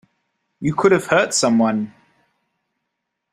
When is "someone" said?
1.31-1.93